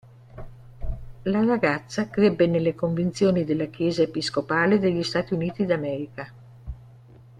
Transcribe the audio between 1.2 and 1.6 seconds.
La